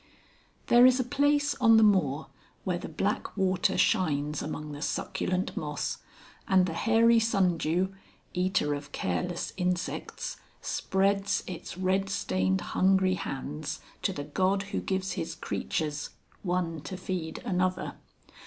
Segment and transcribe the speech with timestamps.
[0.65, 2.25] There is a place on the moor
[2.63, 5.99] where the black water shines among the succulent moss,
[6.47, 7.89] and the hairy sundew,
[8.33, 15.11] eater of careless insects, spreads its red stained hungry hands to the God who gives
[15.11, 16.09] his creatures
[16.41, 17.93] one to feed another.